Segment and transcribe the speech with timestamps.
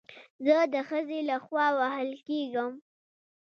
[0.45, 2.71] زه د ښځې له خوا وهل کېږم